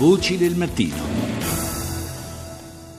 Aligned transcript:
Voci 0.00 0.38
del 0.38 0.54
mattino. 0.54 1.39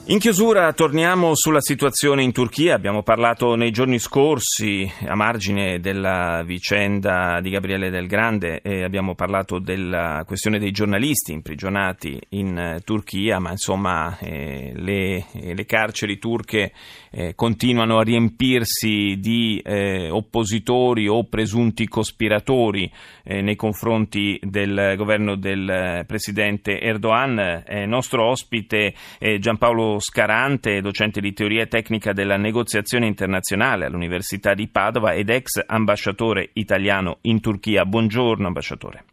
In 0.06 0.18
chiusura 0.18 0.72
torniamo 0.72 1.30
sulla 1.36 1.60
situazione 1.60 2.24
in 2.24 2.32
Turchia, 2.32 2.74
abbiamo 2.74 3.04
parlato 3.04 3.54
nei 3.54 3.70
giorni 3.70 4.00
scorsi 4.00 4.90
a 5.06 5.14
margine 5.14 5.78
della 5.78 6.42
vicenda 6.44 7.40
di 7.40 7.50
Gabriele 7.50 7.88
Del 7.88 8.08
Grande 8.08 8.62
e 8.62 8.82
abbiamo 8.82 9.14
parlato 9.14 9.60
della 9.60 10.24
questione 10.26 10.58
dei 10.58 10.72
giornalisti 10.72 11.30
imprigionati 11.32 12.20
in 12.30 12.58
eh, 12.58 12.80
Turchia, 12.84 13.38
ma 13.38 13.52
insomma 13.52 14.18
eh, 14.18 14.72
le, 14.74 15.24
eh, 15.34 15.54
le, 15.54 15.64
carceri 15.66 16.18
turche 16.18 16.72
eh, 17.12 17.36
continuano 17.36 17.98
a 17.98 18.02
riempirsi 18.02 19.18
di 19.20 19.62
eh, 19.64 20.10
oppositori 20.10 21.06
o 21.06 21.24
presunti 21.28 21.86
cospiratori 21.86 22.90
eh, 23.22 23.40
nei 23.40 23.54
confronti 23.54 24.36
del 24.42 24.94
governo 24.96 25.36
del 25.36 26.04
presidente 26.08 26.80
Erdogan. 26.80 27.62
nostro 27.86 28.28
ospite 28.28 28.94
Giampaolo 29.38 29.91
Scarante, 29.98 30.80
docente 30.80 31.20
di 31.20 31.32
teoria 31.32 31.66
tecnica 31.66 32.12
della 32.12 32.36
negoziazione 32.36 33.06
internazionale 33.06 33.86
all'Università 33.86 34.54
di 34.54 34.68
Padova 34.68 35.12
ed 35.14 35.30
ex 35.30 35.62
ambasciatore 35.64 36.50
italiano 36.54 37.18
in 37.22 37.40
Turchia. 37.40 37.84
Buongiorno 37.84 38.46
ambasciatore. 38.46 39.04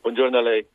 Buongiorno 0.00 0.38
a 0.38 0.42
lei. 0.42 0.66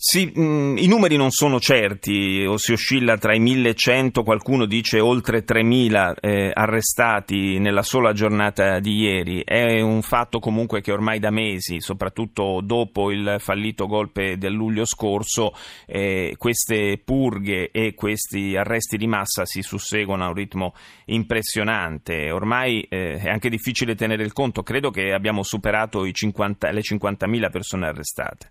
Sì, 0.00 0.30
mh, 0.32 0.40
mm, 0.40 0.76
i 0.76 0.86
numeri 0.86 1.16
non 1.16 1.32
sono 1.32 1.58
certi, 1.58 2.44
o 2.46 2.56
si 2.56 2.70
oscilla 2.70 3.18
tra 3.18 3.34
i 3.34 3.40
1100, 3.40 4.22
qualcuno 4.22 4.64
dice 4.64 5.00
oltre 5.00 5.42
3000 5.42 6.14
eh, 6.20 6.52
arrestati 6.54 7.58
nella 7.58 7.82
sola 7.82 8.12
giornata 8.12 8.78
di 8.78 8.94
ieri. 8.94 9.42
È 9.44 9.80
un 9.80 10.02
fatto 10.02 10.38
comunque 10.38 10.82
che 10.82 10.92
ormai 10.92 11.18
da 11.18 11.30
mesi, 11.30 11.80
soprattutto 11.80 12.60
dopo 12.62 13.10
il 13.10 13.38
fallito 13.40 13.88
golpe 13.88 14.38
del 14.38 14.52
luglio 14.52 14.84
scorso, 14.84 15.52
eh, 15.84 16.36
queste 16.38 17.02
purghe 17.04 17.72
e 17.72 17.94
questi 17.94 18.54
arresti 18.54 18.98
di 18.98 19.08
massa 19.08 19.46
si 19.46 19.62
susseguono 19.62 20.24
a 20.24 20.28
un 20.28 20.34
ritmo 20.34 20.74
impressionante. 21.06 22.30
Ormai 22.30 22.82
eh, 22.82 23.16
è 23.16 23.28
anche 23.28 23.50
difficile 23.50 23.96
tenere 23.96 24.22
il 24.22 24.32
conto, 24.32 24.62
credo 24.62 24.90
che 24.90 25.12
abbiamo 25.12 25.42
superato 25.42 26.08
50, 26.08 26.70
le 26.70 26.82
50.000 26.82 27.50
persone 27.50 27.86
arrestate. 27.88 28.50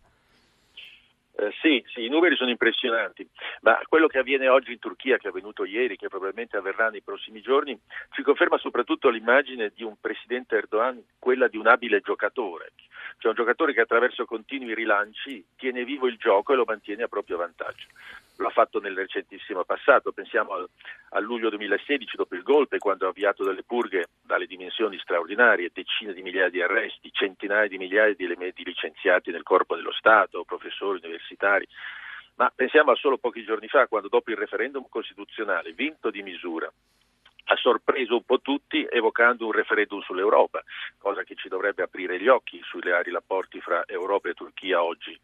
Eh, 1.39 1.53
sì, 1.61 1.83
sì, 1.93 2.03
i 2.03 2.09
numeri 2.09 2.35
sono 2.35 2.49
impressionanti, 2.49 3.27
ma 3.61 3.80
quello 3.88 4.07
che 4.07 4.17
avviene 4.17 4.47
oggi 4.47 4.71
in 4.71 4.80
Turchia, 4.80 5.17
che 5.17 5.27
è 5.27 5.30
avvenuto 5.30 5.66
ieri, 5.66 5.95
che 5.95 6.07
probabilmente 6.07 6.57
avverrà 6.57 6.89
nei 6.89 7.03
prossimi 7.03 7.41
giorni, 7.41 7.80
ci 8.09 8.23
conferma 8.23 8.57
soprattutto 8.57 9.09
l'immagine 9.09 9.71
di 9.75 9.83
un 9.83 9.93
presidente 10.02 10.55
Erdogan, 10.55 10.99
quella 11.19 11.47
di 11.47 11.58
un 11.58 11.67
abile 11.67 12.02
giocatore, 12.02 12.71
cioè 13.19 13.30
un 13.30 13.38
giocatore 13.38 13.73
che 13.73 13.81
attraverso 13.81 14.25
continui 14.25 14.73
rilanci 14.73 15.45
tiene 15.55 15.83
vivo 15.83 16.08
il 16.08 16.17
gioco 16.17 16.53
e 16.53 16.55
lo 16.55 16.63
mantiene 16.65 17.03
a 17.03 17.08
proprio 17.08 17.38
vantaggio. 17.38 17.85
Lo 18.38 18.47
ha 18.47 18.52
fatto 18.52 18.80
nel 18.80 18.95
recentissimo 18.95 19.63
passato, 19.63 20.11
pensiamo 20.11 20.53
al, 20.53 20.67
a 21.09 21.19
luglio 21.19 21.49
2016 21.49 22.17
dopo 22.17 22.33
il 22.33 22.41
golpe 22.41 22.80
quando 22.80 23.05
ha 23.05 23.09
avviato 23.09 23.43
delle 23.43 23.63
purghe 23.63 24.08
dalle 24.23 24.47
dimensioni 24.78 25.00
straordinarie, 25.00 25.72
decine 25.73 26.14
di 26.14 26.22
migliaia 26.22 26.50
di 26.50 26.61
arresti, 26.61 27.11
centinaia 27.11 27.67
di 27.67 27.80
migliaia 27.80 28.14
di 28.14 28.25
elementi 28.25 28.64
licenziati 28.64 29.31
nel 29.31 29.42
corpo 29.42 29.75
dello 29.75 29.92
Stato, 29.92 30.44
professori 30.44 31.00
universitari, 31.02 31.67
ma 32.36 32.52
pensiamo 32.53 32.92
a 32.92 32.95
solo 32.95 33.17
pochi 33.17 33.44
giorni 33.44 33.67
fa 33.67 33.88
quando 33.88 34.08
dopo 34.08 34.30
il 34.30 34.38
referendum 34.38 34.86
costituzionale 34.88 35.73
vinto 35.73 36.11
di 36.11 36.22
misura 36.22 36.72
ha 37.50 37.55
sorpreso 37.55 38.16
un 38.16 38.23
po' 38.23 38.42
tutti 38.42 38.86
evocando 38.89 39.45
un 39.45 39.53
referendum 39.53 40.02
sull'Europa, 40.02 40.61
cosa 40.98 41.23
che 41.23 41.36
ci 41.36 41.48
dovrebbe 41.48 41.81
aprire 41.81 42.20
gli 42.20 42.28
occhi 42.28 42.61
sui 42.64 42.81
reali 42.81 43.09
rapporti 43.09 43.61
fra 43.61 43.83
Europa 43.88 44.30
e 44.30 44.33
Turchia 44.33 44.83
oggi 44.83 45.17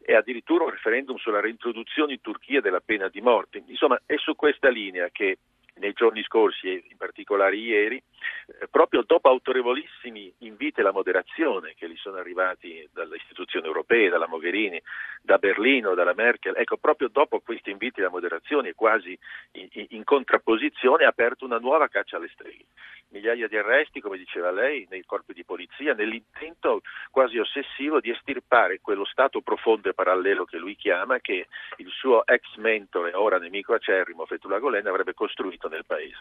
e 0.00 0.14
addirittura 0.14 0.64
un 0.64 0.70
referendum 0.70 1.16
sulla 1.16 1.40
reintroduzione 1.40 2.12
in 2.12 2.20
Turchia 2.20 2.60
della 2.60 2.80
pena 2.80 3.08
di 3.08 3.22
morte. 3.22 3.62
Insomma, 3.66 3.98
è 4.04 4.16
su 4.18 4.36
questa 4.36 4.68
linea 4.68 5.08
che 5.10 5.38
nei 5.78 5.92
giorni 5.92 6.22
scorsi 6.22 6.68
e 6.68 6.84
in 6.90 6.96
particolare 6.96 7.56
ieri, 7.56 8.02
proprio 8.70 9.02
dopo 9.06 9.28
autorevolissimi 9.28 10.32
inviti 10.38 10.80
alla 10.80 10.92
moderazione 10.92 11.74
che 11.74 11.88
gli 11.88 11.96
sono 11.96 12.16
arrivati 12.16 12.88
dalle 12.92 13.16
istituzioni 13.16 13.66
europee, 13.66 14.08
dalla 14.08 14.26
Mogherini, 14.26 14.80
da 15.22 15.38
Berlino, 15.38 15.94
dalla 15.94 16.14
Merkel, 16.14 16.54
ecco, 16.56 16.76
proprio 16.78 17.08
dopo 17.08 17.40
questi 17.40 17.70
inviti 17.70 18.00
alla 18.00 18.10
moderazione, 18.10 18.74
quasi 18.74 19.18
in, 19.52 19.86
in 19.90 20.04
contrapposizione, 20.04 21.04
ha 21.04 21.08
aperto 21.08 21.44
una 21.44 21.58
nuova 21.58 21.88
caccia 21.88 22.16
alle 22.16 22.28
streghe. 22.28 22.64
Migliaia 23.10 23.48
di 23.48 23.56
arresti, 23.56 24.00
come 24.00 24.18
diceva 24.18 24.50
lei, 24.50 24.86
nei 24.90 25.02
corpi 25.06 25.32
di 25.32 25.44
polizia, 25.44 25.94
nell'intento 25.94 26.82
quasi 27.10 27.38
ossessivo 27.38 28.00
di 28.00 28.10
estirpare 28.10 28.80
quello 28.82 29.06
stato 29.06 29.40
profondo 29.40 29.88
e 29.88 29.94
parallelo 29.94 30.44
che 30.44 30.58
lui 30.58 30.76
chiama, 30.76 31.18
che 31.18 31.46
il 31.78 31.88
suo 31.90 32.26
ex 32.26 32.56
mentore, 32.56 33.14
ora 33.14 33.38
nemico 33.38 33.72
acerrimo, 33.72 34.26
Fethullah 34.26 34.58
Gulen, 34.58 34.86
avrebbe 34.86 35.14
costruito 35.14 35.68
nel 35.68 35.84
paese. 35.86 36.18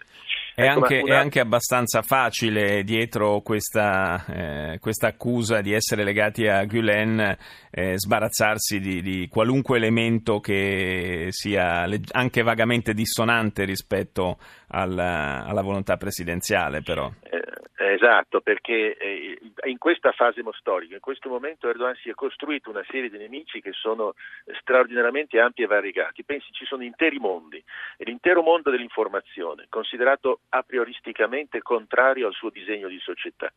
È, 0.55 0.63
ecco, 0.63 0.79
anche, 0.79 0.99
una... 1.03 1.13
è 1.13 1.17
anche, 1.17 1.39
abbastanza 1.41 2.01
facile 2.01 2.83
dietro 2.83 3.41
questa, 3.41 4.25
eh, 4.25 4.79
questa, 4.79 5.07
accusa 5.07 5.61
di 5.61 5.73
essere 5.73 6.03
legati 6.03 6.47
a 6.47 6.63
Gulen 6.65 7.37
eh, 7.69 7.99
sbarazzarsi 7.99 8.79
di, 8.79 9.01
di, 9.01 9.27
qualunque 9.27 9.77
elemento 9.77 10.39
che 10.39 11.27
sia 11.29 11.85
anche 12.11 12.41
vagamente 12.41 12.93
dissonante 12.93 13.65
rispetto 13.65 14.37
alla, 14.69 15.43
alla 15.45 15.61
volontà 15.61 15.97
presidenziale 15.97 16.76
però. 16.81 17.11
Eh, 17.29 17.41
Esatto, 17.79 18.41
perché 18.41 18.97
eh, 18.97 19.39
in 19.65 19.77
questa 19.77 20.11
fase 20.11 20.41
storica, 20.57 20.95
in 20.95 20.99
questo 20.99 21.29
momento 21.29 21.69
Erdogan 21.69 21.95
si 21.95 22.09
è 22.09 22.13
costruito 22.15 22.71
una 22.71 22.83
serie 22.89 23.07
di 23.07 23.19
nemici 23.19 23.61
che 23.61 23.71
sono 23.71 24.15
straordinariamente 24.61 25.39
ampi 25.39 25.61
e 25.61 25.67
variegati. 25.67 26.23
Pensi 26.23 26.51
ci 26.53 26.65
sono 26.65 26.83
interi 26.83 27.19
mondi, 27.19 27.63
l'intero 27.97 28.41
mondo 28.41 28.71
dell'informazione, 28.71 29.67
considerato 29.69 30.39
a 30.49 30.63
prioristicamente 30.63 31.61
contrario 31.61 32.25
al 32.25 32.33
suo 32.33 32.49
disegno 32.49 32.87
di 32.87 32.99
società, 32.99 33.51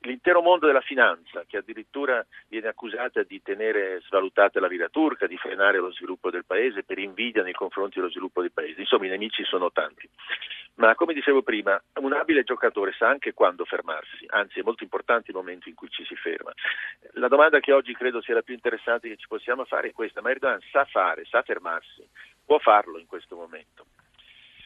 l'intero 0.00 0.40
mondo 0.40 0.66
della 0.66 0.80
finanza, 0.80 1.44
che 1.44 1.56
addirittura 1.56 2.24
viene 2.48 2.68
accusata 2.68 3.24
di 3.24 3.42
tenere 3.42 4.00
svalutata 4.06 4.60
la 4.60 4.68
lira 4.68 4.88
turca, 4.88 5.26
di 5.26 5.36
frenare 5.36 5.78
lo 5.78 5.92
sviluppo 5.92 6.30
del 6.30 6.44
paese 6.44 6.84
per 6.84 6.98
invidia 6.98 7.42
nei 7.42 7.54
confronti 7.54 7.98
dello 7.98 8.10
sviluppo 8.10 8.40
del 8.40 8.52
paese. 8.52 8.80
Insomma, 8.80 9.06
i 9.06 9.10
nemici 9.10 9.42
sono 9.44 9.72
tanti. 9.72 10.08
Ma 10.76 10.94
come 10.96 11.14
dicevo 11.14 11.42
prima, 11.42 11.80
un 12.00 12.12
abile 12.12 12.42
giocatore 12.42 12.92
sa 12.92 13.08
anche 13.08 13.32
quando 13.32 13.64
fermarsi, 13.64 14.26
anzi 14.28 14.58
è 14.58 14.62
molto 14.62 14.82
importante 14.82 15.30
il 15.30 15.36
momento 15.36 15.68
in 15.68 15.74
cui 15.76 15.88
ci 15.88 16.04
si 16.04 16.16
ferma. 16.16 16.52
La 17.12 17.28
domanda 17.28 17.60
che 17.60 17.72
oggi 17.72 17.94
credo 17.94 18.20
sia 18.20 18.34
la 18.34 18.42
più 18.42 18.54
interessante 18.54 19.08
che 19.08 19.16
ci 19.16 19.28
possiamo 19.28 19.64
fare 19.64 19.88
è 19.88 19.92
questa, 19.92 20.20
ma 20.20 20.30
Erdogan 20.30 20.60
sa 20.72 20.84
fare, 20.84 21.24
sa 21.26 21.42
fermarsi, 21.42 22.08
può 22.44 22.58
farlo 22.58 22.98
in 22.98 23.06
questo 23.06 23.36
momento? 23.36 23.86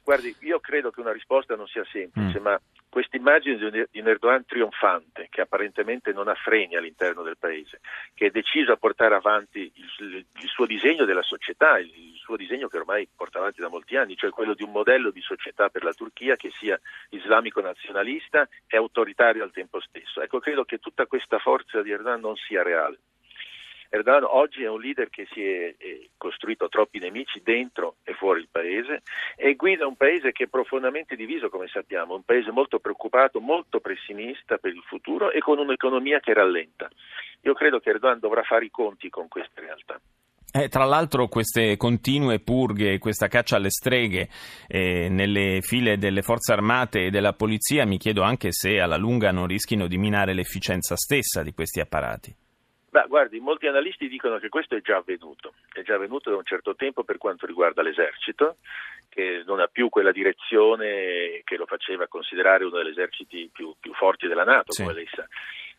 Guardi, 0.02 0.34
io 0.40 0.58
credo 0.60 0.90
che 0.90 1.00
una 1.00 1.12
risposta 1.12 1.54
non 1.54 1.66
sia 1.66 1.84
semplice, 1.92 2.40
mm. 2.40 2.42
ma 2.42 2.58
questa 2.88 3.18
immagine 3.18 3.86
di 3.90 4.00
un 4.00 4.08
Erdogan 4.08 4.46
trionfante, 4.46 5.26
che 5.28 5.42
apparentemente 5.42 6.12
non 6.12 6.28
ha 6.28 6.34
freni 6.34 6.76
all'interno 6.76 7.22
del 7.22 7.36
paese, 7.38 7.80
che 8.14 8.28
è 8.28 8.30
deciso 8.30 8.72
a 8.72 8.76
portare 8.76 9.14
avanti 9.14 9.70
il, 9.74 10.24
il 10.34 10.48
suo 10.48 10.64
disegno 10.64 11.04
della 11.04 11.22
società, 11.22 11.78
il, 11.78 11.92
suo 12.28 12.36
disegno 12.36 12.68
che 12.68 12.76
ormai 12.76 13.08
porta 13.16 13.38
avanti 13.38 13.62
da 13.62 13.70
molti 13.70 13.96
anni, 13.96 14.14
cioè 14.14 14.28
quello 14.28 14.52
di 14.52 14.62
un 14.62 14.70
modello 14.70 15.10
di 15.10 15.22
società 15.22 15.70
per 15.70 15.82
la 15.82 15.94
Turchia 15.94 16.36
che 16.36 16.50
sia 16.50 16.78
islamico 17.08 17.62
nazionalista 17.62 18.46
e 18.66 18.76
autoritario 18.76 19.42
al 19.42 19.50
tempo 19.50 19.80
stesso. 19.80 20.20
Ecco, 20.20 20.38
credo 20.38 20.66
che 20.66 20.76
tutta 20.76 21.06
questa 21.06 21.38
forza 21.38 21.80
di 21.80 21.90
Erdogan 21.90 22.20
non 22.20 22.36
sia 22.36 22.62
reale. 22.62 22.98
Erdogan 23.88 24.24
oggi 24.24 24.62
è 24.62 24.68
un 24.68 24.78
leader 24.78 25.08
che 25.08 25.26
si 25.32 25.42
è, 25.42 25.74
costruito 26.18 26.68
troppi 26.68 26.98
nemici 26.98 27.40
dentro 27.42 27.96
e 28.02 28.12
fuori 28.12 28.40
il 28.40 28.48
paese 28.50 29.00
e 29.34 29.54
guida 29.54 29.86
un 29.86 29.96
paese 29.96 30.30
che 30.30 30.44
è 30.44 30.48
profondamente 30.48 31.16
diviso, 31.16 31.48
come 31.48 31.68
sappiamo, 31.68 32.14
un 32.14 32.24
paese 32.24 32.50
molto 32.50 32.78
preoccupato, 32.78 33.40
molto 33.40 33.80
pessimista 33.80 34.58
per 34.58 34.74
il 34.74 34.82
futuro 34.82 35.30
e 35.30 35.38
con 35.38 35.58
un'economia 35.58 36.20
che 36.20 36.34
rallenta. 36.34 36.90
Io 37.42 37.54
credo 37.54 37.80
che 37.80 37.88
Erdogan 37.88 38.18
dovrà 38.18 38.42
fare 38.42 38.66
i 38.66 38.70
conti 38.70 39.08
con 39.08 39.28
queste 39.28 39.62
realtà. 39.62 39.98
Eh, 40.50 40.68
tra 40.68 40.84
l'altro 40.84 41.28
queste 41.28 41.76
continue 41.76 42.40
purghe, 42.40 42.98
questa 42.98 43.28
caccia 43.28 43.56
alle 43.56 43.68
streghe 43.68 44.28
eh, 44.66 45.08
nelle 45.10 45.60
file 45.60 45.98
delle 45.98 46.22
forze 46.22 46.52
armate 46.52 47.06
e 47.06 47.10
della 47.10 47.34
polizia, 47.34 47.84
mi 47.84 47.98
chiedo 47.98 48.22
anche 48.22 48.48
se 48.50 48.80
alla 48.80 48.96
lunga 48.96 49.30
non 49.30 49.46
rischino 49.46 49.86
di 49.86 49.98
minare 49.98 50.32
l'efficienza 50.32 50.96
stessa 50.96 51.42
di 51.42 51.52
questi 51.52 51.80
apparati. 51.80 52.34
Beh, 52.90 53.04
guardi, 53.06 53.38
molti 53.38 53.66
analisti 53.66 54.08
dicono 54.08 54.38
che 54.38 54.48
questo 54.48 54.74
è 54.74 54.80
già 54.80 54.96
avvenuto, 54.96 55.52
è 55.70 55.82
già 55.82 55.96
avvenuto 55.96 56.30
da 56.30 56.36
un 56.36 56.44
certo 56.44 56.74
tempo 56.74 57.04
per 57.04 57.18
quanto 57.18 57.44
riguarda 57.44 57.82
l'esercito, 57.82 58.56
che 59.10 59.42
non 59.44 59.60
ha 59.60 59.66
più 59.66 59.90
quella 59.90 60.12
direzione 60.12 61.42
che 61.44 61.56
lo 61.58 61.66
faceva 61.66 62.06
considerare 62.08 62.64
uno 62.64 62.78
degli 62.78 62.92
eserciti 62.92 63.50
più, 63.52 63.74
più 63.78 63.92
forti 63.92 64.26
della 64.26 64.44
Nato, 64.44 64.72
sì. 64.72 64.82
come 64.82 64.94
lei 64.94 65.08
sa, 65.12 65.26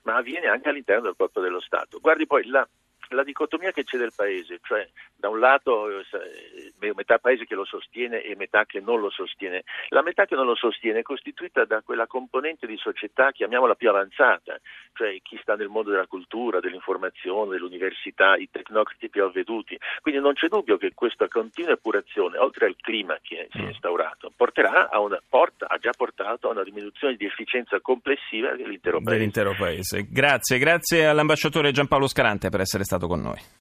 ma 0.04 0.18
avviene 0.18 0.46
anche 0.46 0.70
all'interno 0.70 1.06
del 1.06 1.16
corpo 1.18 1.42
dello 1.42 1.60
Stato. 1.60 2.00
Guardi 2.00 2.28
poi, 2.28 2.46
la, 2.46 2.68
la 3.10 3.24
dicotomia 3.24 3.72
che 3.72 3.84
c'è 3.84 3.98
del 3.98 4.14
paese, 4.16 4.60
cioè 4.64 4.88
da 5.16 5.30
un 5.30 5.40
lato 5.40 5.90
eh, 5.90 6.94
metà 6.96 7.18
paese 7.18 7.46
che 7.46 7.56
lo 7.56 7.66
sostiene 7.66 8.22
e 8.22 8.36
metà 8.36 8.66
che 8.66 8.80
non 8.80 9.00
lo 9.00 9.10
sostiene. 9.10 9.64
La 9.90 10.02
metà 10.02 10.26
che 10.26 10.36
non 10.36 10.46
lo 10.46 10.56
sostiene 10.56 11.00
è 11.00 11.04
costituita 11.04 11.66
da 11.66 11.82
quella 11.82 12.08
componente 12.08 12.68
di 12.68 12.78
società, 12.78 13.32
chiamiamola 13.32 13.76
più 13.76 13.90
avanzata, 13.90 14.60
cioè 15.00 15.18
chi 15.22 15.40
sta 15.42 15.56
nel 15.56 15.70
mondo 15.70 15.92
della 15.92 16.08
cultura, 16.08 16.60
dell'informazione, 16.60 17.52
dell'università, 17.52 18.36
i 18.36 18.50
tecnocrati 18.52 19.08
più 19.08 19.24
avveduti. 19.24 19.80
Quindi 20.02 20.20
non 20.20 20.34
c'è 20.34 20.48
dubbio 20.48 20.78
che 20.78 20.92
questa 20.94 21.30
continua 21.30 21.72
epurazione, 21.72 22.38
oltre 22.38 22.66
al 22.66 22.76
clima 22.76 23.18
che 23.22 23.48
si 23.50 23.60
è 23.60 23.62
mm. 23.62 23.68
instaurato, 23.68 24.30
porterà 24.36 24.90
a 24.90 25.00
una 25.00 25.22
porta, 25.28 25.68
ha 25.70 25.78
già 25.78 25.92
portato 25.96 26.50
a 26.50 26.52
una 26.52 26.64
diminuzione 26.64 27.16
di 27.16 27.26
efficienza 27.26 27.80
complessiva 27.80 28.54
dell'intero 28.56 28.98
paese. 28.98 29.18
Dell'intero 29.18 29.56
paese. 29.58 30.06
Grazie, 30.10 30.58
grazie 30.58 31.06
all'ambasciatore 31.06 31.72
Giampaolo 31.72 32.08
Scarante 32.08 32.50
per 32.50 32.60
essere 32.60 32.84
stato 32.84 33.08
con 33.08 33.22
noi. 33.22 33.58